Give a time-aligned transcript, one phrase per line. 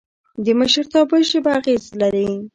[0.43, 2.29] د مشرتابه ژبه اغېز لري